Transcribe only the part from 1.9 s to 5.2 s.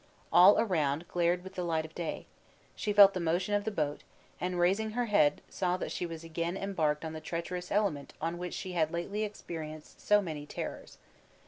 day; she felt the motion of the boat, and raising her